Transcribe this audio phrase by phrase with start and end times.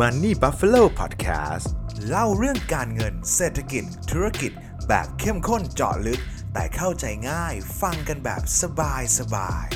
[0.00, 1.66] Money Buffalo Podcast
[2.08, 4.52] เล่าเรื่องการเงินเศรษฐกิจ ธุรกิจ
[4.88, 6.20] แบบเข้มข้นเจาะลึก
[6.52, 9.66] แต่เข้าใจง่ายฟังกันแบบสบายสบาย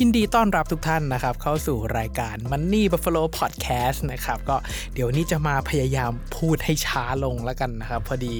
[0.00, 4.56] ยินดีต้อนรับทุกท่านนะครับ เข้าสู่รายการ Money Buffalo Podcast นะครับ ก็
[4.94, 8.34] เดี๋ยวนี้จะมาพยายามพูดให้ช้าลงแล้วกันนะครับ พอดี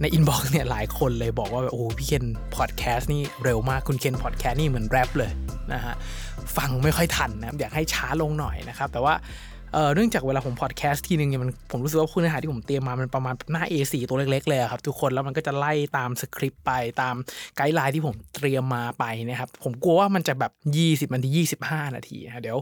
[0.00, 2.24] ในอินบ็อกซ์เนี่ยหลายคนเลยบอกว่าโอ้พี่เคน
[2.56, 5.32] พอดแคสต์นี่เร็วมากคุณเคนพอดแคสต์นี่เหมือนแรปเลย
[5.72, 5.94] นะฮะ
[6.56, 9.14] ฟังไม่ค่อยทันนะอยากให้ช้าลงหน่อยนะครับแต่ว่า
[9.94, 17.14] เนื่องจากเวลาผมพอดแคสต์ทีนึงเนี่ยมันผมรู้สึกว่าคุณเนื้อหาที่ผมเตรียมมา มันประมาณหน้า A4 ตัวเล็กๆเลยครับทุกคนแล้วมันก็จะไล่ตามสคริปต์ไปตาม
[17.56, 20.52] guideline ที่ผมเตรียมมาไปนะครับผมกลัวว่ามันจะแบบ
[21.08, 21.30] 20นาที
[21.66, 22.58] 25 นาทีนะเดี๋ยว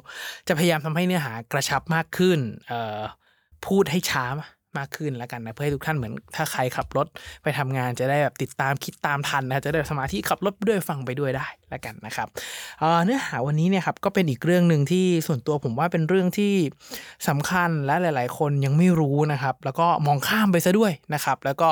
[0.48, 2.38] จะพยายามทำให้เนื้อหากระชับมากขึ้น
[3.66, 4.26] พูดให้ช้า
[4.78, 7.06] มากขึ้นแล้วกันนะเพื่อให้ทุกท่านเหมือนถ้าใครขับรถ
[7.42, 12.28] ไปทำงานจะได้แบบติดตามคิดตามทันนะจะได้สมาธิขับรถด้วยฟังไปด้วยได้แล้วกันนะครับ
[12.80, 16.54] เอ่อเนื้อหาวันนี้เนี่ยครับก็เป็นอีกเรื่องหนึ่งที่ส่วนตัวผมว่าเป็นเรื่องที่
[17.28, 21.68] สำคัญและหลาย ๆ คนยังไม่รู้นะครับ แล้วก็มองข้ามไปซะด้วยนะครับ แล้วก็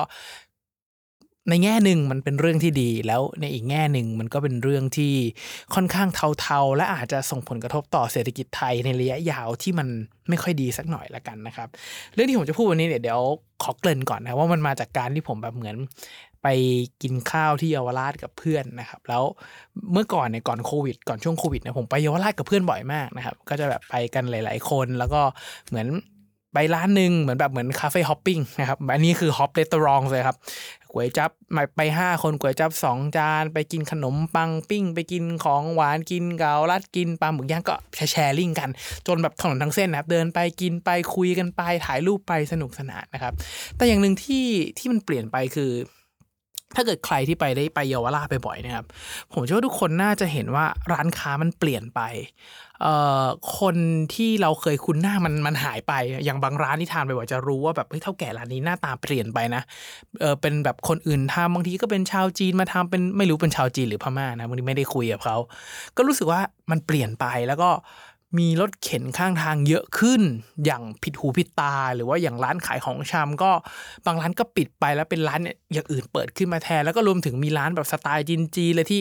[1.50, 5.14] ในแง่หนึ่งมันเป็นเรื่องที่ดี แล้วในอีกแง่หนึ่งมันก็เป็นเรื่องที่
[5.75, 6.09] ค่อนข้าง
[6.41, 9.89] เทาๆ และอาจจะส่งผลกระทบต่อเศรษฐกิจไทยในระยะยาวที่มัน
[10.28, 11.69] ไม่ค่อยดีสักหน่อยละกันนะครับ
[12.14, 13.20] เรื่องที่ผมจะพูดวันนี้เนี่ยเดี๋ยว
[13.62, 15.77] ขอเกริ่นก่อนนะว่ามันมาจากการที่ผมแบบเหมือน
[16.42, 16.48] ไป
[17.03, 19.23] กินข้าวที่เยาวราชกับเพื่อนนะครับ แล้ว
[19.92, 25.20] เมื่อก่อนเนี่ยก่อนโควิด ก่อนช่วงโควิดเนี่ยผมไปเยาวราชกับเพื่อนบ่อยมากนะครับ ก็จะแบบไปกันหลาย ๆ คนแล้วก็
[25.69, 25.89] เหมือน
[26.55, 30.36] ไปร้านหนึ่งเหมือนแบบเหมือน cafe hopping นะครับ อันนี้คือ hop restaurant เลยครับ
[30.95, 31.31] ก๋วยจับ
[31.77, 37.77] ไปห้าคนก๋วยจับสองจานไปกินขนมปังปิ้ง ไปกินของหวานกินเกาลัดกินปลาหมึกย่างก็
[38.11, 38.70] แชร์ลิงกัน
[39.06, 43.33] จนแบบถนนทั้งเส้นนะครับเดินไปกินไปคุยกันไปถ่ายรูปไปสนุกสนานนะครับ
[43.77, 44.47] แต่อย่างหนึ่งที่
[44.78, 45.73] ที่มันเปลี่ยนไปคือ
[46.77, 48.86] ถ้าเกิดใครที่ไปได้ไปเยาวราชไปบ่อยนะครับ
[49.33, 52.00] ผมเชื่อว่าทุกคนน่าจะเห็นว่าร้านค้ามันเปลี่ยนไป
[52.83, 53.27] เอ่อ
[53.61, 53.77] คน
[54.14, 55.92] ที่เราเคยคุ้นหน้ามันมันหายไป
[56.25, 59.63] อย่างบางร้านที่ทานไปบ่อยจะรู้ว่าแบบเฮ้ยเท่าแก่ร้านนี้หน้าตาเปลี่ยนไปนะ
[60.20, 65.36] เออเป็นแบบคนอื่นทำบางทีก็เป็นชาวจีนมาทำเป็นไม่รู้เป็นชาวจีนหรือพม่านะบางทีไม่ได้คุยกับเขา
[65.96, 66.40] ก็รู้สึกว่า
[66.70, 67.70] มันเปลี่ยนไปแล้วก็
[68.39, 70.22] มีรถเข็นข้างทางเยอะขึ้น
[70.64, 73.50] อย่างผิดหูผิดตา หรือว่าอย่างร้านขายของชำก็
[74.06, 79.00] บางร้านก็ปิดไปแล้วเป็นร้านเนี่ยอย่างอื่นเปิดขึ้นมาแทน แล้วก็รวมถึงมีร้านแบบสไตล์จีนจีนเลยที่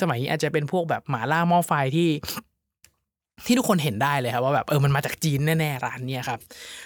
[0.00, 2.10] สมัยนี้อาจจะเป็นพวกแบบหมาล่าหม้อไฟที่
[3.46, 6.38] ที่ทุกคนเห็นได้เลยครับว่าแบบเออมันมาจากจีนแน่ๆร้านเนี่ยครับ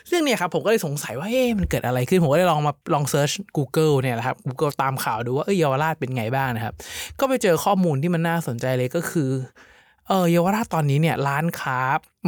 [0.09, 6.75] เรื่องเนี้ยครับผมก็เลยสงสัยว่าเอ๊ะมันเกิดอะไรขึ้นผมก็เลยลองมาลอง search Google เนี่ยแหละครับ Google ตามข่าวดูว่าเออเยาวราชเป็นไงบ้างนะครับ
[7.21, 9.31] ก็ไปเจอข้อมูลที่มันน่าสนใจเลยก็คือ
[10.09, 11.79] เออเยาวราชตอนนี้เนี่ยร้านค้า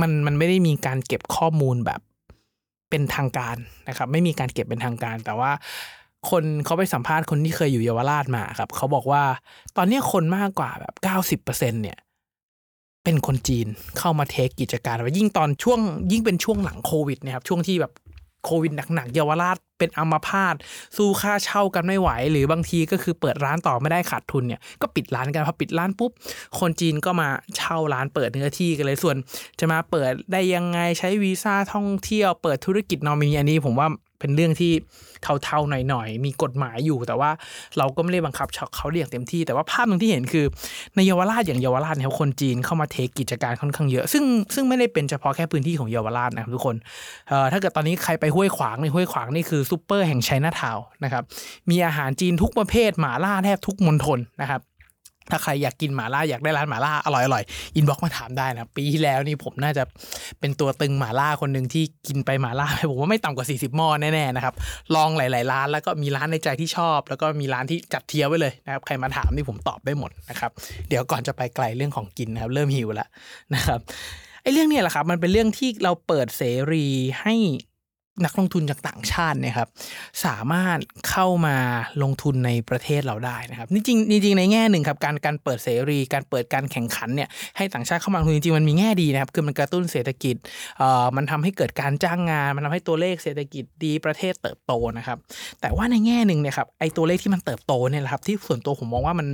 [0.00, 2.00] มันมันไม่ได้มีการเก็บข้อมูลแบบ
[2.90, 3.56] เป็นทางการ
[3.88, 5.50] นะครับ ไม่มีการเก็บเป็นทางการ แต่ว่า
[6.30, 9.22] คนเขาไปสัมภาษณ์คนที่เคยอยู่เยาวราชมาครับเขาบอกว่า
[9.76, 11.98] ตอนนี้คนมากกว่าแบบเก้าสิบเปอร์เซ็นเนี่ย
[13.04, 13.66] เป็นคนจีน
[13.98, 15.80] เข้ามาเทคกิจการยิ่งตอนช่วง
[16.12, 17.92] ยิ่งเป็นช่วงหลังโควิดนะครับช่วงที่แบบ
[18.44, 20.54] โควิดหนักๆเยาวราชเป็นอัมพาต
[20.96, 26.10] สู้ค่าเช่ากันไม่ไหว หรือบางทีก็คือเปิดร้านต่อไม่ได้ขาดทุนเนี่ยก็ปิดร้านกันพอปิดร้านปุ๊บ
[26.60, 29.16] คนจีนก็มาเช่าร้านเปิดเนื้อที่กันเลยส่วน
[29.60, 33.88] จะมาเปิดได้ยังไงใช้วีซ่าท่องเที่ยวเปิดธุรกิจนอมินีอันนี้ผมว่า
[34.20, 34.72] เป็นเรื่องที่
[35.44, 37.30] เทาๆหน่อยๆ มีกฎหมายอยู่แต่ว่า
[37.78, 38.46] เราก็ไม่ได้บังคับ
[38.76, 40.44] เขาเรียกเต็มที่ แต่ว่าภาพหนึ่งที่เห็นคือ
[40.96, 44.24] ในเยาวราชอย่างเยาวราชเนี่ยคนจีนเข้ามาเทคกิจการค่อนข้างเยอะ ซึ่ง
[44.54, 46.76] ซึ่งไม่ได้เป็นเฉพาะแค่พื้นที่ของเยาวราชนะครับทุกคน
[47.28, 51.22] เอ่อถ้าเกิดตอนนี้ใครไปห้วยขวางในห้วยขวางนี่คือซูเปอร์แห่งไชน่าทาวน์นะครับ
[51.70, 54.60] มีอาหารจีนทุกประเภทหมาล่าแทบทุกมณฑลนะครับ
[55.30, 57.42] ถ้าใครอยากกินหมาล่าอยากได้ร้านหมาล่าอร่อยอร่อย
[57.76, 59.82] inbox มาถามได้นะ ปีที่แล้วนี่ผมน่าจะ
[60.40, 64.54] เป็นตัวตึงหมาล่าคนหนึ่งที่กินไปหมาล่าไปผมว่าไม่ต่ำกว่า 40หม้อแน่ๆนะครับ
[64.94, 70.50] ลองหลาย ๆ ร้านแล้วก็มีร้านในใจที่ชอบ แล้วก็มีร้านที่จัด tier ไว้เลยนะครับใครมาถามนี่ผมตอบได้หมดนะครับ
[70.88, 73.08] เดี๋ยวก่อนจะไปไกลเรื่องของกินนะครับเริ่มหิวแล้ว
[73.54, 73.80] นะครับ
[74.42, 76.86] ไอ้เรื่องเนี้แหละครับมันเป็นเรื่องที่เราเปิดเสรี
[77.22, 77.34] ให้
[78.24, 79.68] นักลงทุนจากต่างชาติเนะครับ
[80.24, 81.56] สามารถเข้ามา
[82.02, 90.36] ลงทุนในประเทศเราได้นะครับนี่จริงจริงในแง่หนึ่งครับการการเปิดเสรี การเปิดการแข่งขันเนี่ยให้ต่างชาติเข้ามาลงทุนจริงๆมันมีแง่ดีนะครับคือมันกระตุ้นเศรษฐกิจ
[90.78, 95.18] เอ่อมันทำให้เกิดการจ้างงาน มันทำให้ตัวเลขเศรษฐกิจดีประเทศเติบโตนะครับ
[95.60, 99.28] แต่ว่าในแง่หนึ่งเนี่ยครับไอ้ตัวเลขที่มันเติบโตเนี่ยแหละครับที่ส่วนตัวผมมองว่ามัน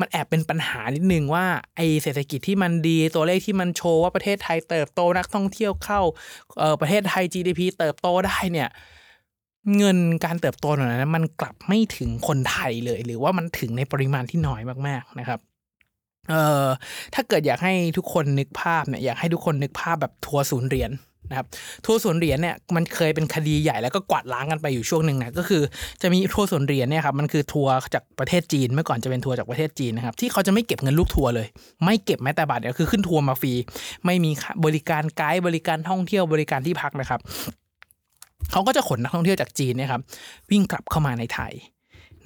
[0.00, 1.44] มันแอบเป็นปัญหานิดนึงว่า
[1.76, 6.00] ไอเศรษฐกิจที่มันดีตัวเลขที่มันโชว์ว่าประเทศไทยเติบโตนักท่องเที่ยวเข้า
[6.58, 8.68] เออประเทศไทย GDP เติบโตได้เนี่ย
[9.76, 15.40] เงินการเติบโตเหล่านั้นมันกลับไม่ถึงคนไทยเลย หรือว่ามันถึงในปริมาณที่น้อยมากๆนะครับ
[16.30, 16.66] เอ่อ
[17.14, 20.90] ถ้าเกิดอยากให้ทุกคนนึกภาพเนี่ยอยากให้ทุกคนนึกภาพแบบทัวร์ศูนย์เหรียญ
[21.30, 21.46] นะครับ
[21.84, 25.62] ทัวร์สวนเหรียญเนี่ยมันเคยเป็นคดีใหญ่แล้วก็กวาดล้างกันไปอยู่ช่วงหนึ่งนะก็คือ
[26.02, 31.46] จะมีทัวร์ศูนย์เหรียญเนี่ยครับมันคือทัวร์จากประเทศจีนเมื่อก่อนจะเป็นทัวร์จากประเทศจีนนะครับที่เขาจะไม่เก็บเงินลูกทัวร์เลย
[31.84, 33.52] ไม่เก็บแม้แต่บาทเดียวคือขึ้นทัวร์มาฟรี
[34.04, 34.30] ไม่มี
[34.64, 37.20] บริการไกด์บริการท่องเที่ยวบริการที่พักนะครับ
[38.52, 40.02] เขาก็จะขนนักท่องเที่ยวจากจีนเนี่ยครับ
[40.50, 41.52] วิ่งกลับเข้ามาในไทย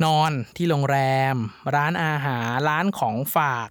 [0.05, 0.99] นอนที่โรงแร
[1.35, 1.37] ม
[1.75, 3.71] ร้านอาหารร้านของฝาก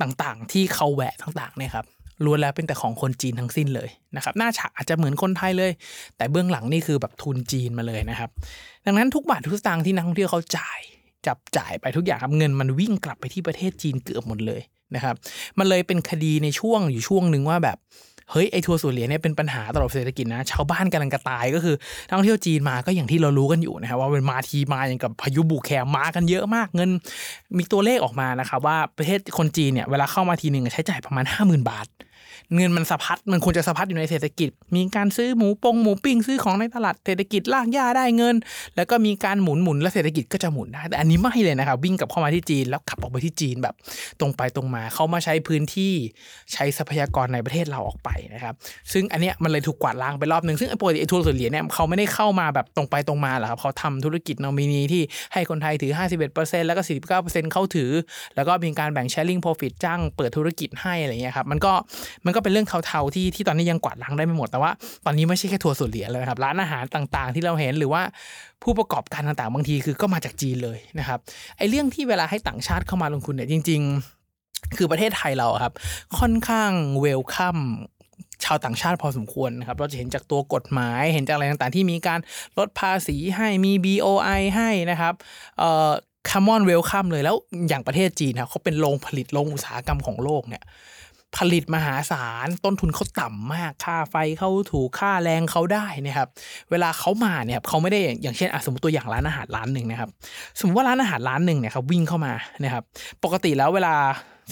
[0.00, 1.86] ต่างๆ ที่เขาแวะต่างๆเนี่ยครับ
[2.24, 5.70] ล้วนแล้วเป็นแต่ของคนจีนทั้งสิ้นเลยนะครับหน้าฉากอาจจะเหมือนคนไทยเลย
[6.16, 8.30] แต่เบื้องหลังนี่คือแบบทุนจีนมาเลยนะครับ
[8.86, 10.80] ดังนั้นทุกบาททุกสตางค์ที่นักท่องเที่ยวเขาจ่าย
[11.26, 14.60] จับจ่ายไปทุกอย่างครับเงินมันวิ่งกลับไปที่ประเทศจีนเกือบหมดเลย
[14.94, 15.14] นะครับ
[15.58, 17.78] มันเลยเป็นคดีในช่วงอยู่ช่วงหนึ่งว่าแบบ
[18.32, 21.74] เฮ้ยไอทัวร์สวนเหรียญเนี่ยเป็นปัญหาตลอดเศรษฐกิจนะชาวบ้านกำลังกระตายก็คือ
[22.06, 26.90] นักท่องเที่ยวจีนมาก็อย่างที่เรารู้กันอยู่นะครับว่าเป็นมาทีมาอย่างกับพายุบุกแคมมากันเยอะมากเงิน
[27.56, 31.86] มีตัวเลขออกมานะครับว่าประเทศคนจีนเนี่ยเวลาเข้ามาทีหนึ่งใช้จ่ายประมาณ 50,000 บาท
[32.54, 38.34] เงินมันสะพัดมันควรจะสะพัดอยู่ในเศรษฐกิจ มีการซื้อหมูปงหมูปิ้งซื้อของในตลาดเศรษฐกิจลากย่าได้เงิน
[38.76, 43.74] แล้วก็มีการหมุนหมุนแล้วเศรษฐกิจก็จะหมุนได้แต่อันนี้ไม่เลยนะครับวิ่งกลับเข้ามาที่จีนแล้วขับออกไปที่จีนแบบ
[44.20, 45.92] ตรงไปตรงมาเขามาใช้พื้นที่
[46.52, 48.54] ใช้ทรัพยากรในประเทศเราออกไปนะครับ
[48.92, 55.02] ซึ่งอันเนี้ยมันเลยถูกกวาดล้างไปรอบหนึ่งซึ่งปกติไอ้ทัวร์ส่วนเหรียญเนี่ยเขาไม่ได้เข้ามาแบบตรงไปตรงมาหรอกครับเขาทำธุรกิจนอมินีที่
[55.32, 55.92] ให้คนไทยถือ
[56.30, 56.82] 51%แล้วก็
[57.16, 57.90] 49%เข้าถือ
[58.36, 61.72] แล้วก็มีการแบ่ง sharing profit จ้างเปิดธุรกิจให้อะไรเงี้ยครับมันก็
[62.28, 64.70] มันก็เป็นเรื่องเทาๆที่ที่ตอนนี้ยังกวาดล้างได้ไม่หมดแต่ว่า
[65.04, 68.02] ตอนนี้ไม่ใช่แค่ทัวร์ส่วนเหรียญเลยนะครับร้านอาหารต่างๆ ที่เราเห็นหรือว่า
[68.62, 71.18] ผู้ประกอบการต่างๆ บางทีคือก็มาจากจีนเลยนะครับ
[71.58, 73.80] ไอ้เรื่องที่เวลาให้ต่างชาติเข้ามาลงทุนเนี่ยจริง
[74.28, 75.72] ๆ คือประเทศไทยเราครับ
[76.18, 76.70] ค่อนข้าง
[77.00, 77.58] เวลคัม
[78.44, 82.20] ชาวต่างชาติพอสมควรนะครับ เราจะเห็นจากตัวกฎหมาย เห็นจากอะไรต่างๆ ที่มีการ
[82.58, 85.14] ลดภาษีให้มี BOI ให้นะครับ
[85.58, 85.90] เอ่อ
[86.30, 87.36] common welcome เลยแล้ว
[87.68, 90.62] อย่างประเทศจีนครับเขาเป็นโรงผลิตโรงอุตสาหกรรมของโลกเนี่ย
[91.36, 96.28] ผลิตมหาศาล ต้นทุนเขาต่ำมาก ค่าไฟเขาถูก ค่าแรงเขาได้นะครับ
[96.70, 100.10] เวลาเขามาเนี่ยเขาไม่ได้อย่างเช่นสมมติตัวอย่างร้านอาหารร้านหนึ่งนะครับ
[100.58, 102.32] สมมติว่าร้านอาหารร้านหนึ่งเนี่ยครับวิ่งเข้ามา
[102.64, 102.84] นะครับ
[103.24, 103.94] ปกติแล้วเวลา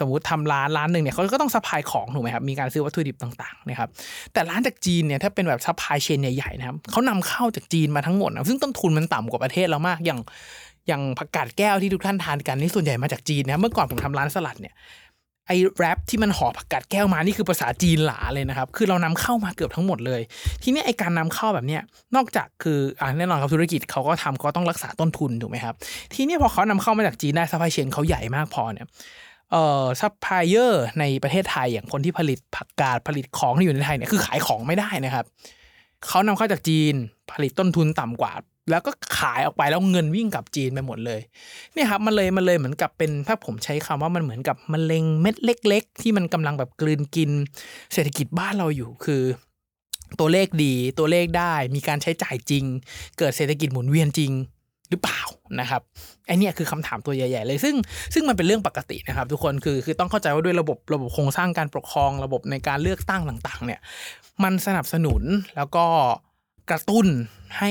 [0.01, 3.89] สมมติทำร้านร้านหนึ่งเนี่ยเขาก็ต้อง supply ของถูกไหมครับมีการซื้อวัตถุดิบต่างๆนะครับ
[4.33, 10.21] แต่ร้านจากจีนเนี่ยถ้าเป็นแบบ supply chain ใหญ่ๆนะครับเขานำเข้าจากจีนมาทั้งหมดนะซึ่งต้นทุนมันต่ำกว่าประเทศเรามากอย่าง
[10.89, 14.75] อย่างผักกาดแก้วที่ทุกท่านทานกันนี่ส่วนใหญ่มาจากจีนนะเมื่อก่อนผมทำร้านสลัดเนี่ย
[15.47, 20.21] ไอ้ wrap ที่มันห่อผักกาดแก้วมา นี่คือภาษาจีนหราเลยนะครับ คือเรานำเข้ามาเกือบทั้งหมดเลย
[20.63, 21.83] ทีนี้ไอ้การนำเข้าแบบเนี้ย
[22.17, 25.75] นอกจากคืออ่าแน่นอนครับธุรกิจเขาก็ทำก็ต้องรักษาต้นทุนถูกไหมครับ
[26.15, 28.87] ทีนี้พอเขานำเข้ามาจากจีนได้ supply chain เขาใหญ่มากพอเนี่ย
[29.53, 35.25] เอ่อซัพพลายเออร์ในประเทศไทยอย่างคนที่ผลิตผักกาดผลิตของที่อยู่ในไทยเนี่ยคือขายของไม่ได้นะครับ
[36.07, 36.95] เขานำเข้าจากจีน
[37.33, 38.33] ผลิตต้นทุนต่ำกว่า
[38.71, 41.21] แล้วก็ขายออกไปแล้วเงินวิ่งกลับจีนไปหมดเลย
[41.75, 47.31] เนี่ยครับมันเลยมันเลยเหมือนกับเป็นถ้าผมใช้คำว่ามันเหมือนกับมะเร็งเม็ดเล็ก ๆ ที่มันกำลังแบบกลืนกิน
[47.93, 49.23] เศรษฐกิจบ้านเราอยู่คือ
[50.19, 52.65] ตัวเลขดีตัวเลขได้มีการใช้จ่ายจริง
[53.19, 54.33] เกิดเศรษฐกิจหมุนเวียนจริง
[54.91, 55.23] หรือเปล่า
[55.61, 55.83] นะครับ
[56.27, 57.75] ไอเนี่ยคือคำถามตัวใหญ่ ๆ เลยซึ่ง
[58.15, 63.81] ซึ่งมันเป็นเรื่องปกตินะครับ ทุกคนคือคือต้องเข้าใจว่าด้วยระบบระบบโครงสร้างการปกครอง ระบบในการเลือกตั้งต่าง ๆ เนี่ย
[64.45, 65.23] มันสนับสนุน
[65.57, 65.87] แล้วก็
[66.71, 67.07] กระตุ้น
[67.59, 67.71] ให้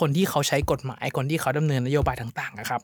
[0.00, 2.80] คนที่เขาใช้กฎหมายคนที่เขาดำเนินนโยบายต่างๆนะครับ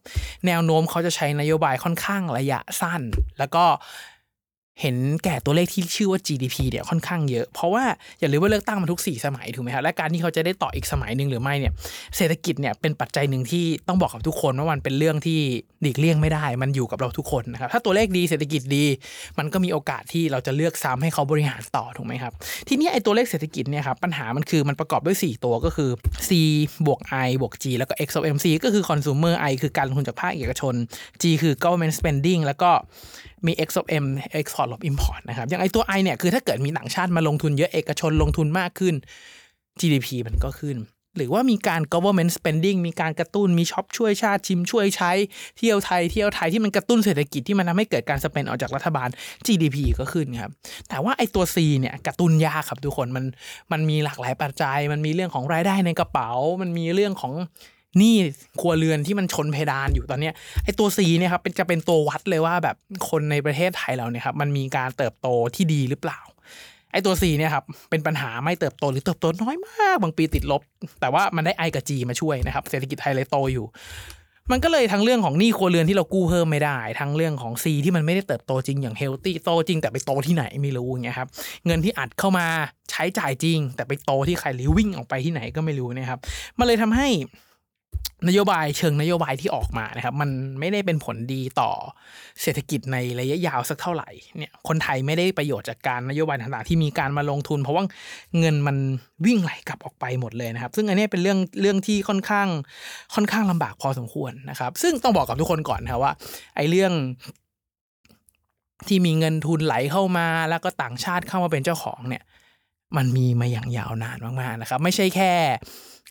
[0.46, 3.02] แนวโน้มเขาจะใช้นโยบายค่อนข้างระยะสั้น
[3.38, 3.64] แล้วก็
[4.80, 7.84] เห็นแก่ตัวเลขที่ชื่อว่า GDP เนี่ยค่อนข้างเยอะ เพราะว่า
[8.20, 11.72] อย่าลืมว่าเลือกตั้งมาทุก 4 สมัยถูกไหมครับและการที่เขาจะได้ต่ออีกสมัยหนึ่งหรือไม่เนี่ย
[12.16, 15.38] เศรษฐกิจเนี่ยเป็นปัจจัยหนึ่งที่ต้องบอกกับทุกคนว่ามันเป็นเรื่องที่
[15.82, 18.84] หลีกเลี่ยงไม่ได้ มันอยู่กับเราทุกคนนะครับถ้าตัวเลขดีเศรษฐกิจดี
[19.38, 22.32] มันก็มีโอกาสที่เราจะเลือกซ้ำให้เขาบริหารต่อถูกไหมครับ
[22.68, 25.90] ทีนี้ไอ้ตัวเลขเศรษฐกิจเนี่ยครับปัญหามันคือมันประกอบด้วย 4 ตัวก็คือ
[26.28, 26.30] C
[26.86, 30.74] บวก I บวก G แล้วก็ X of M C ก็คือ consumer I คือการลงทุนจากภาคเอกชน
[31.22, 32.70] G คือ government spending แล้วก็
[33.46, 34.06] มี X of M
[34.40, 38.94] export ลบ import นะครับ อย่างไอตัว I เนี่ย คือถ้าเกิดมีต่างชาติมาลงทุนเยอะเอกชนลงทุนมากขึ้น
[39.80, 40.76] GDP มันก็ขึ้น
[41.16, 45.12] หรือว่ามีการ government spending มีการกระตุ้นมีช็อปช่วยชาติชิมช่วยใช้
[45.58, 49.08] เที่ยวไทยเที่ยวไทยที่มันกระตุ้นเศรษฐกิจที่มันทำให้เกิดการสเปนออกจากรัฐบาล
[49.46, 50.50] GDP ก็ขึ้นครับ
[50.88, 53.24] แต่ว่าไอตัว C เนี่ยกระตุ้นยากครับทุกคนมัน
[53.72, 56.30] มันมีหลากหลายปัจจัย มันมีเรื่องของรายได้ในกระเป๋า
[56.60, 57.32] มันมีเรื่องของ
[57.98, 58.14] หนี้
[58.60, 62.76] ครัวเรือนที่มันชนเพดานอยู่ตอนเนี้ยไอ้ตัว C เนี่ยครับเป็นจะเป็นตัววัดเลยว่าแบบ
[63.08, 66.20] คนในประเทศไทยเราเนี่ยครับมันมีการเติบโตที่ดีหรือเปล่า
[66.92, 70.62] ไอ้ตัว C เนี่ยครับเป็นปัญหาไม่เติบโตหรือเติบโตน้อยมาก บางปีติดลบ
[71.00, 73.66] แต่ว่ามันได้ I กับ G มาช่วยนะครับ เศรษฐกิจไทยเลยโตอยู่
[74.52, 81.28] มันก็เลยทั้งเรื่องของหนี้ครัวเรือนที่เรากู้เพิ่มไม่ได้ ทั้งเรื่องของ C ที่มันไม่ได้เติบโตจริงอย่างเฮลตี้โตจริงแต่ไปโตที่ไหนไม่รู้อย่างเงี้ยครับ
[81.66, 82.46] เงินที่อัดเข้ามา
[82.90, 86.18] ใช้จ่ายจริง แต่ไปโตที่ใครหรือวิ่งออกไปที่ไหนก็ไม่รู้นะครับ
[86.58, 87.08] มันเลยทำให้
[88.28, 91.70] นโยบายเชิงนโยบายที่ออกมานะครับ มันไม่ได้เป็นผลดีต่อ
[92.42, 94.08] เศรษฐกิจในระยะยาวสักเท่าไหร่
[94.38, 97.84] เนี่ยคนไทยไม่ได้ประโยชน์จากการนโยบายต่างๆที่มีการมาลงทุน เพราะว่า
[98.38, 98.76] เงินมัน
[99.26, 102.48] วิ่งไหลกลับออกไปหมดเลยนะครับ ซึ่งอันนี้เป็นเรื่องเรื่องที่ค่อนข้าง
[103.14, 106.12] ค่อนข้างลำบากพอสมควรนะครับ ซึ่งต้องบอกกับทุกคนก่อนนะครับว่า
[106.56, 106.92] ไอ้เรื่อง
[108.88, 112.22] ที่มีเงินทุนไหลเข้ามา แล้วก็ต่างชาติเข้ามาเป็นเจ้าของเนี่ย
[112.96, 115.32] มันมีมาอย่างยาวนานมากๆนะครับ ไม่ใช่แค่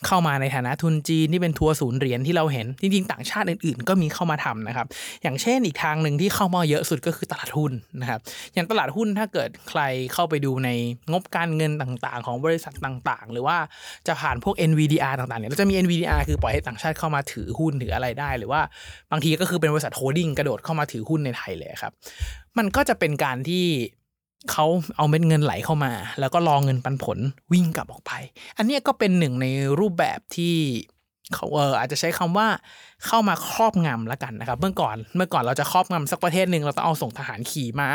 [0.07, 4.87] เข้ามาในฐานะทุนจีนที่เป็นทัวร์ศูนย์เหรียญที่เราเห็น จริงๆ ต่างชาติอื่นๆ ก็มีเข้ามาทำนะครับ
[5.23, 8.19] อย่างเช่นอีกทางหนึ่งที่เข้ามาเยอะสุดก็คือตลาดหุ้นนะครับ
[8.53, 9.81] อย่างตลาดหุ้นถ้าเกิดใคร
[10.13, 10.69] เข้าไปดูใน
[11.11, 13.57] งบการเงินต่างๆ ของบริษัทต่างๆ หรือว่า
[14.07, 18.61] จะผ่านพวก NVDR ต่างๆเนี่ยเราจะมี NVDR คือปล่อยให้ต่างชาติเข้ามาถือหุ้นถืออะไรได้ หรือว่า
[19.11, 21.93] บางทีก็คือเป็นบริษัท holding กระโดดเข้ามาถือหุ้นในไทยเลยครับ
[22.57, 23.65] มันก็จะเป็นการที่
[24.51, 24.65] เขา
[24.97, 27.17] เอาเม็ดเงินไหลเข้ามา แล้วก็รอเงินปันผล
[27.53, 28.11] วิ่งกลับออกไป
[28.57, 29.45] อันนี้ก็เป็นหนึ่งใน
[29.79, 30.55] รูปแบบที่
[31.35, 32.47] เขาเอออาจจะใช้คำว่า
[33.05, 37.89] เข้ามาครอบงำแล้วกันนะครับ เมื่อก่อนเมื่อก่อนเราจะครอบงำสักประเทศหนึ่งเราต้องเอาส่งทหารขี่มา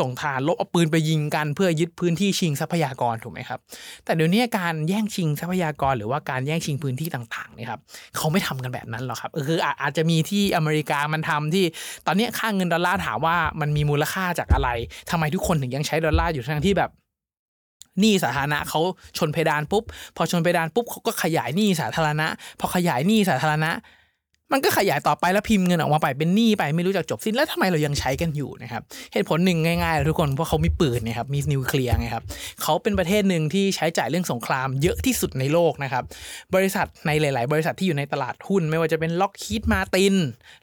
[0.00, 3.60] ส่งทหารลบเอาปืนไปยิงกัน เพื่อยึดพื้นที่ชิงทรัพยากรถูกไหมครับ
[4.04, 7.80] แต่เดี๋ยวนี้การแย่งชิงทรัพยากร หรือว่าการแย่งชิงพื้นที่ต่างๆนี่ครับ
[8.16, 11.64] เขาไม่ทำกันแบบนั้นหรอกครับคืออาจจะมีที่อเมริกามันทำที่
[12.06, 14.68] ตอนนี้ค่าเงินดอลลาร์ถามว่ามันมีมูลค่าจากอะไร
[15.10, 16.90] ทำไมทุกคนถึงยังใช้ดอลลาร์อยู่ทั้งที่แบบ
[18.00, 18.80] หนี้สาธารณะเขา
[19.18, 19.84] ชนเพดานปุ๊บ
[20.16, 22.26] พอชนเพดานปุ๊บเขาก็ขยายหนี้สาธารณะ
[22.60, 23.70] พอขยายหนี้สาธารณะ
[24.52, 32.24] มันก็ขยายต่อไปแล้วพิมพ์เงินออกมาไปเป็นหนี้ไปไม่รู้จักจบสิ้นแล้วทำไมเรายังใช้กันอยู่นะครับเหตุผลหนึ่งง่ายๆเลยทุกคนเพราะเขามีปืนนี่ยครับมีนิวเคลียร์ไงครับ
[32.62, 36.04] เขาเป็นประเทศหนึ่งที่ใช้จ่ายเรื่องสงครามเยอะที่สุดในโลกนะครับ
[36.54, 40.14] บริษัทในหลาย ๆ บริษัทที่อยู่ในตลาดหุ้น ไม่ว่าจะเป็นล็อกคีดมาติน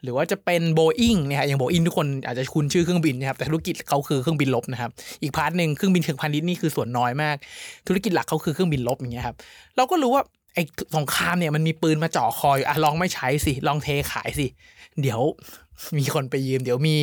[0.03, 7.35] หรือว่าจะเป็นโบอิงเนี่ยฮะอย่างโบอิงทุกคนอาจจะคุ้นชื่อเครื่องบินนะครับแต่ธุรกิจเขาคือเครื่องบินลบนะครับอีกพาร์ทหนึ่งเครื่องบินเชิงพาณิชย์นี่คือส่วนน้อยมาก
[7.87, 9.35] ธุรกิจหลักเขาคือเครื่องบินลบอย่างเงี้ยครับ
[9.77, 10.23] เราก็รู้ว่า
[10.55, 10.63] ไอ้
[10.95, 14.47] สงครามเนี่ยมันมีปืนมาเจาะคอยอะลองไม่ใช้สิ ลองเทขายสิ
[15.01, 15.21] เดี๋ยว
[15.97, 16.95] มีคนไปยืมเดี๋ยวมี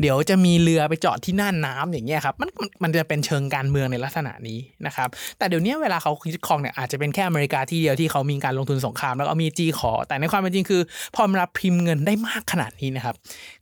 [0.00, 2.50] เดี๋ยวจะมีเรือไปจอดที่น่านน้ำอย่างเงี้ยครับมัน
[2.82, 5.08] มันจะเป็นเชิงการเมืองในลักษณะนี้นะครับ
[5.38, 10.82] แต่เดี๋ยวนี้เวลาเขายึดครองเนี่ยอาจจะเป็นแค่อเมริกาที่เดียวที่เขามีการลงทุนสงครามแล้วก็มีจีขอ แต่ในความเป็นจริงคือ
[11.14, 13.14] พอมรับพิมพ์เงินได้มากขนาดนี้นะครับ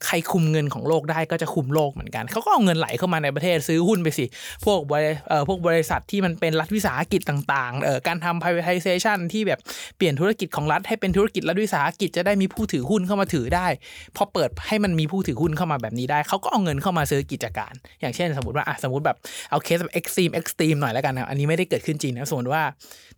[0.04, 4.24] ใครคุมเงินของโลกได้ก็จะคุมโลกเหมือนกันเขาก็เอาเงินไหลเข้ามาในประเทศซื้อหุ้นไปสิ
[4.64, 9.60] พวกบริเอ่อพวกบริษัทที่มันเป็นรัฐวิสาหกิจต่างๆเอ่อการทำ privatization ที่แบบ
[9.96, 13.66] เปลี่ยนธุรกิจของรัฐให้เป็นธุรกิจรัฐวิสาหกิจจะได้มีผู้ถือหุ้นเข้ามาถือได้
[14.16, 19.16] พอเปิดให้มันมีผู้ถือหุ้นเข้ามาแบบนี้ได้ เขาก็เอาเงินเข้ามาซื้อกิจการ อย่างเช่นสมมติว่าอะสมมติแบบ
[19.50, 22.62] เอาเคสแบบ extreme extreme หน่อยแล้วกันนะอันนี้ไม่ได้เกิดขึ้นจริงนะสมมติว่า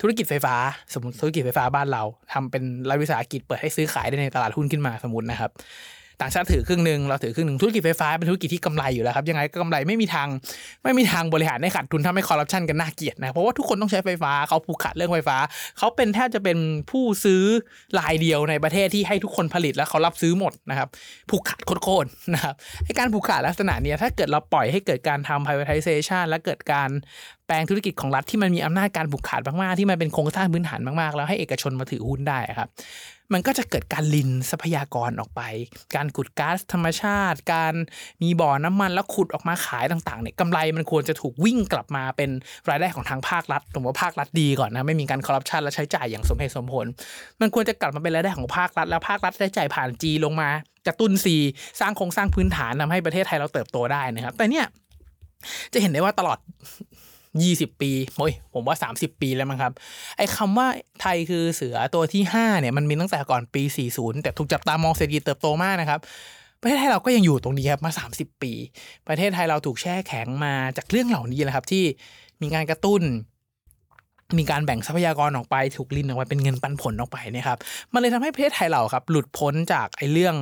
[0.00, 0.54] ธุรกิจไฟฟ้า
[0.94, 2.02] สมมติธุรกิจไฟฟ้าบ้านเรา
[2.32, 5.50] ทำเป็นรัฐวิสาหกิจเปิดให้ซื้อขายได้ในตลาดหุ้นขึ้นมาสมมตินะครับ
[6.20, 10.28] ต่างชาติถือครึ่งหนึ่งเราถือครึ่งหนึ่งธุรกิจไฟฟ้าเป็นธุรกิจที่กำไรอยู่แล้วครับยังไงก็กำไรไม่มีทาง
[10.84, 15.36] ไม่มีทางบริหารให้ขาดทุนถ้าไม่คอร์รัปชันกันน่าเกลียดนะเพราะว่าทุกคนต้องใช้ไฟฟ้าเขาผูกขาดเรื่องไฟฟ้า
[15.78, 16.58] เขาเป็นแทบจะเป็น
[16.90, 17.42] ผู้ซื้อ
[17.98, 20.88] รายเดียวในประเทศที่ให้ทุกคนผลิตแล้วเขารับซื้อหมดนะครับ
[21.30, 22.54] ผูกขาดโคตรๆนะครับ
[22.84, 26.90] ไอการผูกขาดลักษณะเนี้ยถ้าเกิดเราปล่อยให้เกิดการทำ privatization และเกิดการ
[27.46, 32.68] แปลงธุรกิจของรัฐที่มันมีอำนาจการผูกขาดมากๆที่มันเป็นโครงสร้างพื้นฐานมากๆ แล้วให้เอกชนมาถือหุ้นได้ครับ
[33.32, 35.40] มันก็จะเกิดการลินทรัพยากรออกไป
[35.94, 37.74] การขุดก๊าซธรรมชาติ การ
[38.22, 42.30] มีบ่อน้ำมันแล้วขุดออกมาขายต่างๆเนี่ยกำไรมันควรจะถูกวิ่งกลับมาเป็น
[42.68, 46.86] รายได้ของทางภาครัฐสมมติว่าภาครัฐดีก่อนนะไม่มีการคอร์รัปชันและใช้จ่ายอย่างสมเหตุสมผล
[47.40, 50.50] มันควรจะกลับมาเป็นรายได้ของภาครัฐ แล้วภาครัฐได้จ่ายผ่านจีลงมา
[50.86, 51.36] กระตุ้นซี
[51.80, 54.66] สร้างโครงสร้างพื้นฐานทำให้ประเทศไทยเราเติบโตได้นะครับ แต่เนี่ย
[55.72, 56.38] จะเห็นได้ว่าตลอด
[57.44, 59.72] 20ปีโอ้ยผมว่า30ปีแล้วมั้งครับ
[60.16, 60.66] ไอ้คำว่า
[61.00, 63.62] ไทยคือเสือตัวที่5เนี่ยมันมีตั้งแต่ก่อนปี
[63.92, 66.00] 40แต่ถูกจับตามองเศรษฐกิจเติบโตมากนะครับ
[66.60, 68.52] ประเทศไทยเราก็ยังอยู่ตรงนี้ครับมา 30 ปี
[69.08, 71.84] ประเทศไทยเราถูกแช่แข็งมาจากเรื่องเหล่านี้แหละครับ ที่
[72.42, 73.02] มีการกระตุ้น
[74.38, 77.58] มีการแบ่งทรัพยากรออกไป ถูกลินออกไปเป็นเงินปันผลออกไปเนะครับ
[77.92, 80.36] มันเลยทำให้ประเทศไทยเราครับ หลุดพ้นจากไอ้เรื่อง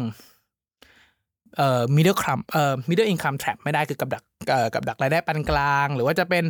[1.58, 6.44] เอ่อ middle income เอ่อ middle income trap ไม่ได้คือกับดักเอ่อกับดักรายได้ปานกลาง หรือว่าจะเป็น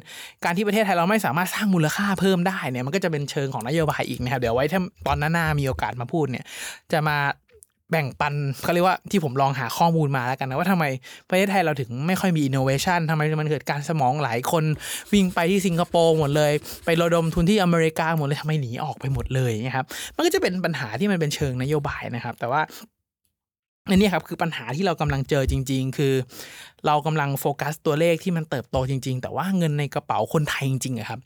[0.45, 6.45] การที่ประเทศไทยเราไม่สามารถสร้างมูลค่าเพิ่มได้เนี่ยมันก็จะเป็นเชิงของนโยบายอีกนะครับเดี๋ยวไว้ถ้าตอนหน้ามีโอกาสมาพูดเนี่ย
[6.93, 7.19] จะมา
[7.91, 10.85] แบ่งปันเขาเรียกว่าที่ผมลองหาข้อมูลมาแล้วกันนะว่าทำไม
[11.29, 14.65] ประเทศไทยเราถึงไม่ค่อยมีอินโนเวชันทำไมมันเกิดการสมองไหลคน
[15.13, 16.53] วิ่งไปที่สิงคโปร์หมดเลย
[16.85, 22.61] ไประดมทุนที่อเมริกาหมดเลยทำไมหนีออกไปหมดเลยนะครับมันก็จะเป็นปัญหาที่มันเป็นเชิงนโยบายนะครับ แต่ว่า
[23.91, 26.15] อันนี้ครับคือปัญหาที่เรากำลังเจอจริง ๆ คือ
[26.87, 31.21] เรากำลังโฟกัสตัวเลขที่มันเติบโตจริง ๆ แต่ว่าเงินในกระเป๋าคนไทยจริงๆครับ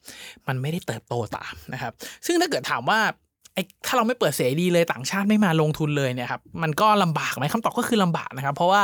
[0.49, 1.93] มันไม่ได้เติบโตตามนะครับ
[2.27, 3.01] ซึ่งถ้าเกิดถามว่า
[3.55, 8.83] ไอ้ถ้าเราไม่เปิดเสรีเลยต่างชาติไม่มาลงทุนเลยเนี่ยครับมันก็ลำบากไหมคำตอบก็คือลำบากนะครับ เพราะว่า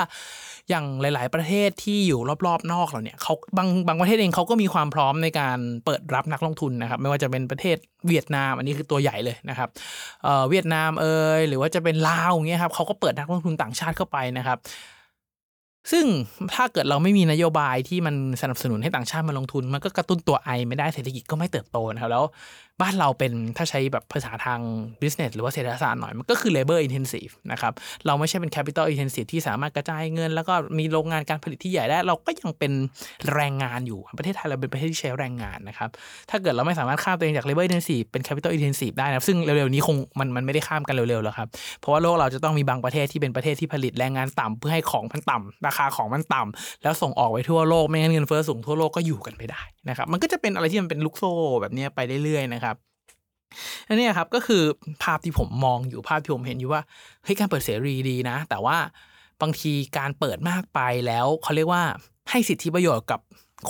[0.70, 7.76] อย่างหลาย ๆ ประเทศที่อยู่รอบ ๆ นอกเราเนี่ยเขาบางบางประเทศเองเขาก็มีความพร้อมในการเปิดรับนักลงทุนนะครับ ไม่ว่าจะเป็นประเทศ
[8.08, 9.68] เวียดนาม อันนี้คือตัวใหญ่เลยนะครับ
[10.22, 11.06] เเวียดนามเอ
[11.38, 14.58] ยหรือว่าจะเป็นลาวอย่างเงี้ยครับเขาก็เปิดนักลงทุนต่างชาติเข้าไปนะครับ
[15.92, 16.04] ซึ่ง
[16.54, 22.24] ถ้าเกิดเราไม่มีนโยบายที่มันสนับสนุนให้ต่างชาติมาลงทุน มันก็กระตุ้นตัวไอไม่ได้เศรษฐกิจก็ไม่เติบโตนะครับแล้ว
[22.82, 24.60] บ้านเราเป็นถ้าใช้แบบภาษาทาง
[25.02, 27.72] business หรือว่าเศรษฐศาสตร์หน่อย มันก็คือ labor intensive นะครับ
[28.06, 32.72] เราไม่ใช่เป็น capital intensive ที่สามารถกระจายเงิน แล้วก็มีโรงงานการผลิตที่ใหญ่ได้ เราก็ยังเป็น
[33.34, 35.90] แรงงานอยู่ ประเทศไทยเราเป็นประเทศที่ใช้แรงงานนะครับ
[36.30, 41.48] ถ้าเกิดเราไม่สามารถข้ามตัวเองจาก labor intensive เป็น capital intensive ได้นะซึ่งเร็วๆนี้คงมันมันไม่ได้ข้ามกันเร็วๆแล้วครับ
[41.80, 52.76] เพราะว่าโลกเราจะต้องมีบางประเทศที่เป็นประเทศที่ผลิตแรงงานต่ำเพื่อให้ของมันต่ำราคาของมันต่ำแล้วส่งออกไปทั่วโลกไม่งั้นเงินเฟ้อสูงทั่วโลกก็อยู่กันไม่ได้นะครับ มันก็จะเป็นอะไรที่มันเป็นลูกโซ่แบบนี้ไปเรื่อยๆนะครับ
[53.86, 54.62] อันนี้ครับก็คือ
[55.02, 56.82] ภาพที่ผมมองอยู่ภาพที่ผมเห็นอยู่ว่า
[57.24, 58.76] เฮ้ยการเปิดเสรีดีนะ แต่ว่า
[59.42, 61.82] บางทีการเปิดมากไปแล้วเขาเรียกว่า
[62.30, 63.20] ให้สิทธิประโยชน์กับ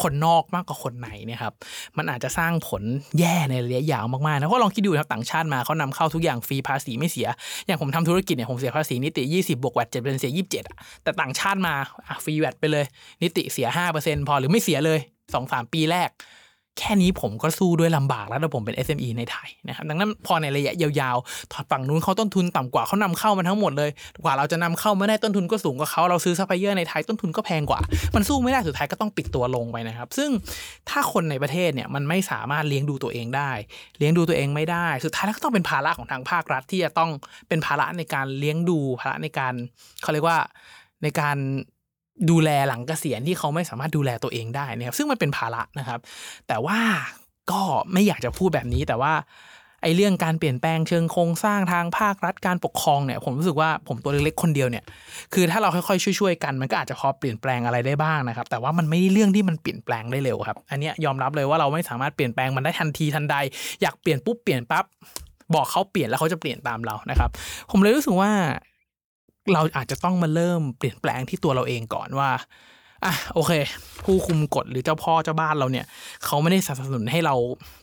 [0.03, 1.55] คนนอกมากกว่าคนในเนี่ยครับ
[1.97, 2.83] มันอาจจะสร้างผล
[3.19, 7.29] แย่ในระยะยาวมากๆนะเพราะลองคิดดูครับต่างชาติมาเขานำเข้าทุกอย่างฟรีภาษีไม่เสีย
[7.67, 11.75] อย่างผมทำธุรกิจเนี่ยผมเสียภาษีนิติ 20 บวกแวดเจ็ดเป็นเสีย27อะแต่ต่างชาติมา
[12.25, 12.85] ฟรีแวดไปเลย
[13.23, 14.99] นิติเสีย5%พอหรือไม่เสียเลย
[15.37, 16.11] 2-3ปีแรก
[16.78, 23.90] แค่นี้ผมก็สู้ด้วยลำบากแล้วถ้าผมเป็น SME ในไทยนะครับดังนั้นพอในระยะยาวๆถอดฝั่งนู้นเขาต้นทุนต่ำกว่าเขานำเข้ามาทั้งหมดเลย
[24.25, 27.81] กว่าเราจะนำเข้ามาได้ต้นทุนก็สูงกว่าเขาเราซื้อซัพพลายเออร์ในไทยต้นทุนก็แพงกว่า
[28.14, 30.31] มันสู้ไม่ได้สุดท้ายก็ต้องปิดตัวลงไปนะครับ ซึ่ง
[30.88, 33.50] ถ้าคนในประเทศเนี่ยมันไม่สามารถเลี้ยงดูตัวเองได้
[33.99, 37.11] เลี้ยงดูตัวเองไม่ได้ สุดท้ายแล้วก็ต้องเป็นภาระของทางภาครัฐที่จะต้อง
[37.49, 39.54] เป็นภาระในการเลี้ยงดูภาระในการ
[40.02, 40.38] เขาเรียกว่า
[41.02, 41.37] ในการ
[42.30, 46.00] ดูแลหลังเกษียณที่เขาไม่สามารถดูแลตัวเองได้นะครับ ซึ่งมันเป็นภาระนะครับ
[46.49, 46.78] แต่ว่า
[47.50, 49.14] ก็ไม่อยากจะพูดแบบนี้แต่ว่า
[49.83, 54.85] ไอ้เรื่องการเปลี่ยนแปลงเชิงโครงสร้างทางภาครัฐการปกครองเนี่ยผมรู้สึกว่าผมตัวเล็กๆคนเดียวเนี่ย
[55.35, 63.37] คือถ้าเราค่อยๆช่วยๆกันมันก็อาจจะพอเปลี่ยนแปลงอะไรได้บ้างนะครับ แต่ว่ามันไม่ได้เรื่องที่มันเปลี่ยนแปลงได้เร็วครับ อันนี้ยอมรับเลยว่าเราไม่สามารถเปลี่ยนแปลงมันได้ทันทีทันใด
[63.83, 64.85] อยากเปลี่ยนปุ๊บเปลี่ยนปั๊บ
[65.54, 67.30] บอกเขาเปลี่ยนแล้วเขาจะเปลี่ยนตามเรานะครับ
[67.71, 68.30] ผมเลยรู้สึกว่า
[69.53, 72.31] เราอาจจะต้องมาเริ่มเปลี่ยนแปลงที่ตัวเราเองก่อนว่า
[73.05, 73.53] อะโอเค
[74.05, 75.87] ผู้คุมกฎหรือเจ้าพ่อเจ้าบ้านเราเนี่ย
[76.25, 77.35] เขาไม่ได้สนับสนุนให้เรา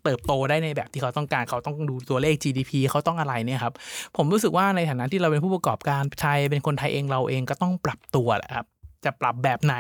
[0.03, 3.74] เติบโตได้ในแบบที่เขาต้องการเขาต้องดูตัวเลข GDP เขาต้องอะไรเนี่ยครับ
[4.18, 8.65] ผมรู้สึกว่าในฐานะที่เราเป็นผู้ประกอบการไทยเป็นคนไทยเองเราเองก็ต้องปรับตัวแหละครับ
[9.06, 9.75] จะปรับแบบไหน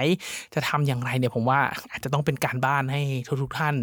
[0.53, 1.59] จะทำอย่างไรเนี่ยผมว่า
[1.91, 3.01] อาจจะต้องเป็นการบ้านให้
[3.41, 3.75] ทุกๆท่าน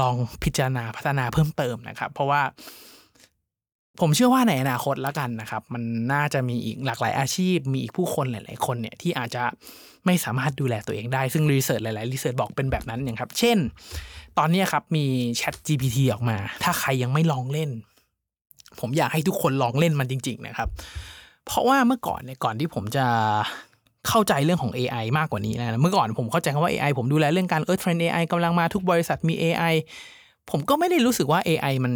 [0.00, 2.42] ลองพิจารณาพัฒนาเพิ่มเติมนะครับ เพราะว่า
[4.00, 9.42] ผมเชื่อว่าในอนาคตแล้วกันนะครับ มันน่าจะมีอีกหลากหลายอาชีพ มีอีกผู้คนหลาย ๆ คนเนี่ยที่อาจจะ
[10.06, 13.58] ไม่สามารถดูแลตัวเองได้ ซึ่งรีเสิร์ชหลาย ๆ รีเสิร์ชบอกเป็นแบบนั้นอย่างครับ เช่น
[14.38, 15.04] ตอนนี้ครับมี
[15.40, 17.70] Chat GPT ออกมา ถ้าใครยังไม่ลองเล่น
[18.80, 20.68] ผมอยากให้ทุกคนลองเล่นมันจริง ๆ นะครับ
[21.46, 23.06] เพราะว่าเมื่อก่อนเนี่ยก่อนที่ผมจะ
[24.08, 29.74] เข้าใจเรื่องของ AI มากกว่านี้นะ เมื่อก่อนผมเข้าใจคำว่า AI ผมดูแลเรื่องการเออเทรน AI กำลังมาทุกบริษัทมี AI
[30.50, 31.94] ผมก็ไม่ได้รู้สึกว่า AI มัน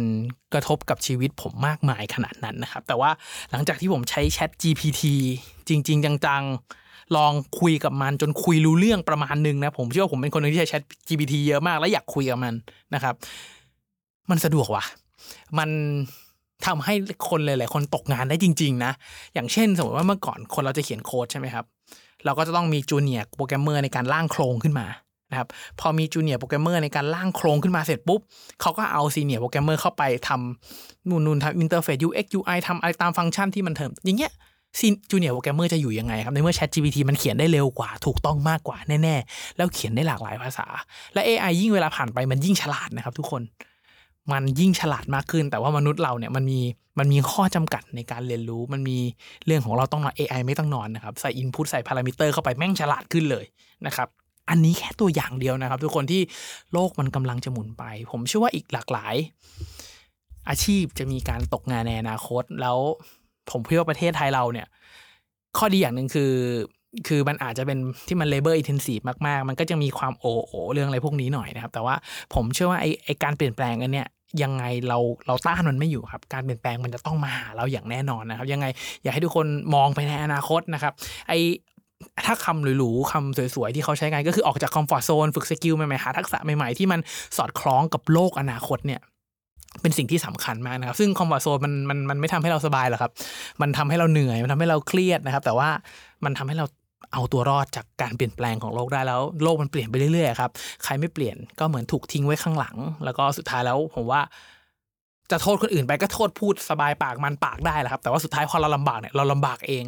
[0.53, 3.11] กระทบกับชีวิตผมมากมายขนาดนั้นนะครับ แต่ว่า
[3.51, 5.01] หลังจากที่ผมใช้ Chat GPT
[5.67, 12.53] จริง ๆ จังๆ ลองคุยกับมันจนคุยรู้เรื่องประมาณหนึ่งนะ ผมเชื่อว่าผมเป็นคนหนึงที่ใช้ Chat GPT เยอะมาก และอยากคุยกับมัน
[12.93, 13.15] นะครับ
[14.29, 14.83] มันสะดวกว่ะ
[15.57, 15.69] มัน
[16.65, 16.93] ทำให้
[17.29, 18.91] คนหลายๆคนตกงานได้จริง ๆ นะ
[19.33, 21.65] อย่างเช่น สมมติว่าเมื่อก่อนคนเราจะเขียนโค้ดใช่ไหมครับ
[22.25, 24.87] เราก็จะต้องมีจูเนียร์โปรแกรมเมอร์ในการร่างโครงขึ้นมา
[25.31, 25.47] นะครับ
[25.79, 28.19] พอมีจูเนียร์โปรแกรมเมอร์ในการร่างโครงขึ้นมาเสร็จปุ๊บ
[28.61, 34.31] เขาก็เอา senior programmer เข้าไปทำนู่นนู่นทำ interface UX UI ทำอะไรตามฟังก์ชันที่มันเถิมอย่างเงี้ย
[34.79, 40.67] ซี junior programmer จะอยู่ยังไงครับ ในเมื่อ Chat GPT มันเขียนได้เร็วกว่า ถูกต้องมากกว่าแน่ๆ แล้วเขียนได้หลากหลายภาษา
[41.13, 43.41] และ AI ยิ่งเวลาผ่านไปมันยิ่งฉลาดนะครับทุกคน
[44.31, 46.59] มันยิ่งฉลาดมากขึ้น แต่ว่ามนุษย์เราเนี่ยมันมี
[46.99, 48.97] มันมีข้อจำกัดในการเรียนรู้ มันมี
[49.45, 53.45] เรื่องของเราต้องนอน AI ไม่ต้องนอนนะครับ ใส่ input ใส่พารามิเตอร์เข้าไปแม่งฉลาดขึ้นเลย
[53.85, 54.07] นะครับ
[54.49, 56.21] อันนี้แค่ตัวอย่างเดียวนะครับ ทุกคนที่
[56.73, 59.15] โลกมันกำลังจะหมุนไป ผมเชื่อว่าอีกหลากหลาย
[60.49, 62.77] อาชีพจะมีการตกงานในอนาคต แล้ว
[63.51, 64.67] ผมเชื่อว่าประเทศไทยเราเนี่ย
[65.57, 66.33] ข้อดีอย่างหนึ่งคือ
[67.07, 71.95] คือมันอาจจะเป็นที่มัน labor intensive มากๆ มันก็จะมีความโอโอเรื่องอะไรพวกนี้หน่อยนะครับ แต่ว่า
[72.33, 74.07] ผมเชื่อว่าไอไอการเปลี่ยนแปลงอันเนี้ย
[74.43, 78.65] ยังไงเราเราต้านมันไม่อยู่ครับ การเปลี่ยนแปลงมันจะต้องมาหาเราอย่างแน่นอนนะครับ ยังไง
[79.03, 80.93] อยากให้ทุกคนมองไปในอนาคตนะครับ
[81.27, 81.33] ไอ
[82.25, 86.99] ถ้าคำหรูๆคำสวยๆ ที่เขาใช้กันก็คือออกจาก comfort zone ฝึก skill ใหม่ๆ หาทักษะใหม่ๆ ที่มัน
[87.37, 89.01] สอดคล้องกับโลกอนาคตเนี่ย
[89.81, 93.11] เป็นสิ่งที่สำคัญมากนะครับ ซึ่ง comfort zone มันมันมันไม่ทำให้เราสบายหรอกครับ
[93.61, 95.69] มันทำให้เราเหนื่อย มันทำให้เราเครียดนะครับ แต่ว่า
[96.25, 96.65] มันทำให้เรา
[97.13, 100.51] เอาตัวรอดจากการเปลี่ยนแปลงของโลกได้แล้ว โลกมันเปลี่ยนไปเรื่อยๆครับ
[100.83, 104.21] ใครไม่เปลี่ยนก็เหมือนถูกทิ้งไว้ข้างหลัง แล้วก็สุดท้ายแล้วผมว่า
[105.31, 109.85] จะโทษคนอื่นไปก็โทษพูดสบายปากมันปากได้แหละครับ แต่ว่าสุดท้ายพอเราลำบากเนี่ยเราลำบากเอง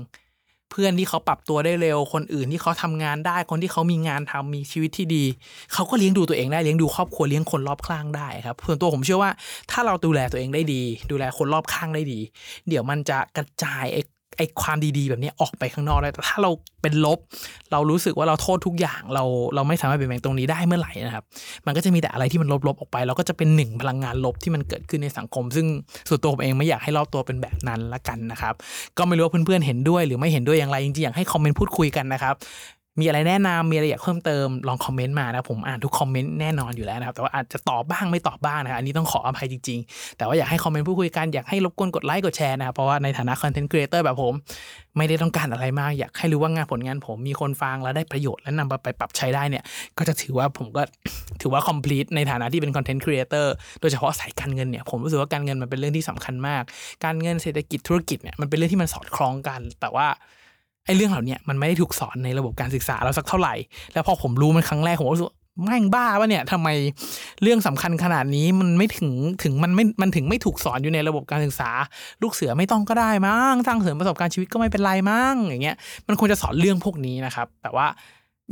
[0.72, 5.26] เพื่อนที่เขาปรับตัวได้เร็ว คนอื่นที่เขาทำงานได้ คนที่เขามีงานทำมีชีวิตที่ดี
[5.74, 9.32] เขาก็เลี้ยงดูตัวเองได้เลี้ยงดูครอบครัวเลี้ยงคนรอบข้างได้ครับส่วนตัวผมเชื่อว่า
[9.72, 12.20] ถ้าเราดูแลตัวเองได้ดี ดูแลคนรอบข้างได้ดี
[12.68, 14.02] เดี๋ยวมันจะกระจายไอ้
[14.40, 17.20] ไอ้ความดีๆ แบบนี้ออกไปข้างนอกได้แต่ถ้าเราเป็นลบ
[17.72, 19.24] เรารู้สึกว่าเราโทษทุกอย่างเรา
[19.56, 21.24] เราไม่สามารถเปลี่ยนแปลงตรงนี้ได้เมื่อไหร่นะครับ
[21.66, 25.68] มันก็จะมีแต่อะไรที่มันลบๆออกไป เราก็จะเป็นหนึ่งพลังงานลบที่มันเกิดขึ้นในสังคม ซึ่ง
[26.10, 28.54] ส่วนตัวผมเองไม่อยากให้รอบตัวเป็นแบบนั้นละกันนะครับ
[28.98, 32.36] ก็ไม่รู้ว่าเพื่อนๆเห็นด้วย หรือไม่เห็นด้วยอย่างไรจริงๆอยากให้คอมเมนต์พูดคุยกันนะครับ
[33.00, 44.34] มีอะไรแนะนำมีอะไรอยากเพิ่มเติมลองคอมเมนต์มานะผมอ่านทุกคอมเมนต์แน่นอนอยู่แล้วนะครับแต่ว่าอาจจะตอบบ้างไม่ตอบบ้างนะครับอันนี้ต้องขออภัยจริงๆ แต่ว่าอยากให้คอมเมนต์พูดคุยกันอยากให้รบกวนกดไลค์กดแชร์นะครับเพราะว่าในฐานะ content creator แบบผม
[44.98, 49.64] ไม่ได้ต้องการอะไรมากอยากให้รู้ว่างานผลงานผมมีคนฟังแล้วได้ประโยชน์และนำไปปรับใช้ได้เนี่ย
[49.98, 50.82] ก็จะถือว่าผมก็
[51.42, 56.64] ถือว่า complete ในฐานะที่เป็นคอนเทนต์ครีเอเตอร์โดยเฉพาะสายการเงินเนี่ยผมรู้สึกว่าการเงินมันเป็นเรื่องที่สำคัญมาก
[57.06, 60.08] การเงินเศรษฐกิจธุรกิจเนี่ยมันเป็นเรื่องที่มันสอดคล้องกัน แต่ว่า
[60.90, 63.54] อ้เรื่องเหล่านี้มันไม่ได้ถูกสอนในระบบการศึกษาเราสักเท่าไหร่
[63.94, 65.30] แล้วพอผมรู้มันครั้งแรกผมก็รู้สึก
[65.64, 66.70] แม่งบ้าวะเนี่ยทำไม
[67.44, 69.12] เรื่องสำคัญขนาดนี้มันไม่ถึง
[69.44, 71.70] ถึงมันไม่มันถึงไม่ถูกสอนอยู่ในระบบการศึกษา
[72.22, 75.76] ลูกเสือไม่ต้องก็ได้มั้งสร้างเสริมประสบการณ์ชีวิตก็ไม่เป็นไรมั้งอย่างเงี้ย
[76.08, 77.88] มันควรจะสอนเรื่องพวกนี้นะครับ แต่ว่า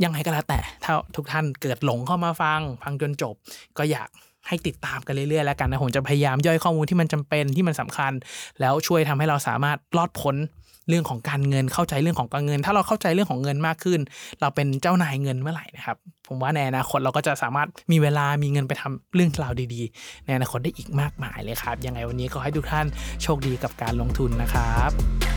[0.04, 3.34] ยังไงก็แล้วแต่ถ้าทุกท่านเกิดหลงเข้ามาฟัง ฟังจนจบ
[3.78, 4.08] ก็อยาก
[4.46, 8.12] ให้ติดตามกันเรื่อยๆแล้วกันนะผมจะพยายามย่อยข้อมูลที่มันจำเป็นที่มันสำคัญ
[8.60, 10.36] แล้วช่วยทำให้เราสามารถรอดพ้น
[10.88, 14.00] เรื่องของการเงินเข้าใจเรื่องของการเงิน ถ้าเราเข้าใจเรื่องของเงินมากขึ้น
[14.40, 15.96] เราเป็นเจ้านายเงินเมื่อไหร่นะครับ
[16.28, 22.86] ผมว่าในอนาคตเราก็จะสามารถมีเวลามีเงินไปทำเรื่องราวดีๆ ในอนาคตได้อีกมากมายเลยครับ ยังไงวันนี้ก็ให้ทุกท่าน
[23.22, 25.27] โชคดีกับการลงทุนนะครับ